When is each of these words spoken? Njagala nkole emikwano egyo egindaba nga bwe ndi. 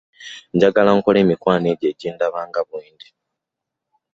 Njagala 0.53 0.91
nkole 0.97 1.17
emikwano 1.23 1.65
egyo 1.73 1.87
egindaba 1.91 2.39
nga 2.47 2.61
bwe 2.67 2.81
ndi. 2.93 3.07